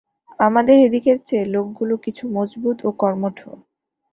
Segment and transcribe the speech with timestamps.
[0.39, 3.37] আমাদের এদিকের চেয়ে লোকগুলো কিছু মজবুত ও কর্মঠ।